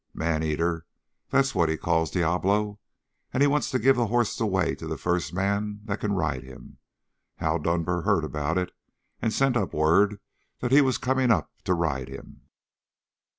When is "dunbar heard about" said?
7.59-8.57